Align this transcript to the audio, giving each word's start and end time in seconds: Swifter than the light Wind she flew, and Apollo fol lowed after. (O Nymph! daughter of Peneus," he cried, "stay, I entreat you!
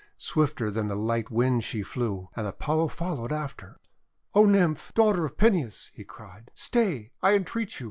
Swifter 0.17 0.71
than 0.71 0.87
the 0.87 0.95
light 0.95 1.29
Wind 1.29 1.63
she 1.63 1.83
flew, 1.83 2.29
and 2.35 2.47
Apollo 2.47 2.87
fol 2.87 3.17
lowed 3.17 3.31
after. 3.31 3.79
(O 4.33 4.47
Nymph! 4.47 4.91
daughter 4.95 5.25
of 5.25 5.37
Peneus," 5.37 5.91
he 5.93 6.03
cried, 6.03 6.49
"stay, 6.55 7.11
I 7.21 7.35
entreat 7.35 7.75
you! 7.75 7.79